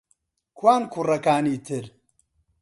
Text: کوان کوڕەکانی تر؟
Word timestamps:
کوان 0.57 0.81
کوڕەکانی 0.93 1.55
تر؟ 1.65 1.85